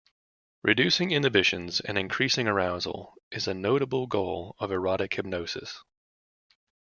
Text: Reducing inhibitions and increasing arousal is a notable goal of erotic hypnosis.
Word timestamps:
Reducing 0.63 1.11
inhibitions 1.11 1.79
and 1.79 1.95
increasing 1.95 2.47
arousal 2.47 3.13
is 3.31 3.47
a 3.47 3.53
notable 3.53 4.07
goal 4.07 4.55
of 4.57 4.71
erotic 4.71 5.13
hypnosis. 5.13 5.83